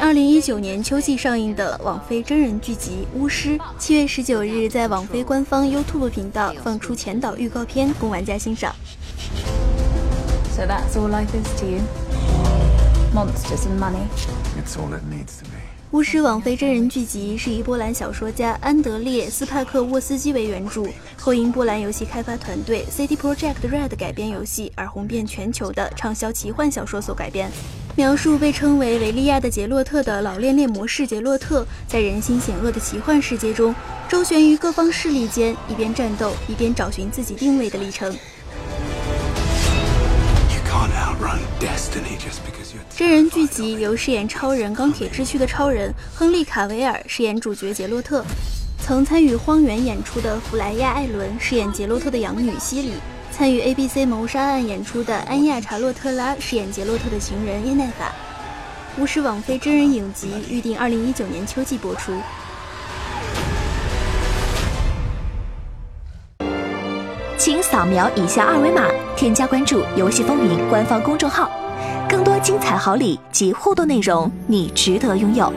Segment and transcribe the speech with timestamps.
[0.00, 8.74] 二零一九年秋季上映的网飞真人剧集《巫师》，七月十九日在网飞官方 YouTube 频道放出前导预告片供玩家欣赏。
[10.56, 11.80] So that's all life is to you.
[13.14, 14.08] Monsters and money.
[14.58, 15.79] It's all it needs to be.
[15.92, 20.86] 巫师网飞真人剧集是以波兰小说家安德烈·斯帕克沃斯基为原著，
[21.16, 27.50] 后因波兰游戏开发团队 City Project Red 改编游戏而红遍全球的畅销奇幻小说所改编。
[27.96, 33.74] 描述被称为维利亚的杰洛特的老练练模式杰洛特，在人心险恶的奇幻世界中
[34.08, 38.16] 周旋于各方势力间，一边战斗一边找寻自己定位的历程。
[42.96, 48.24] 真人剧集由饰演超人钢铁之躯的超人亨利·卡维尔饰演主角杰洛特，
[48.78, 52.92] 曾参与《荒原》演出的弗莱亚·艾伦饰演杰洛特的养女西里，
[53.32, 58.12] 参与《ABC 谋杀案》演出的安亚·查洛特拉饰演杰洛特的情人耶奈法。
[58.98, 62.12] 巫师网飞真人影集预定二零一九年秋季播出。
[67.38, 71.50] 请扫描以下二维码，添加关注“游戏风云”官方公众号。
[72.10, 75.52] 更多精彩好礼及互动内容，你值得拥有。